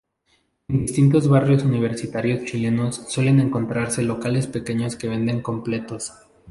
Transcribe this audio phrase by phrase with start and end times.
[0.67, 6.11] En distintos barrios universitarios chilenos suelen encontrarse locales pequeños que venden completos.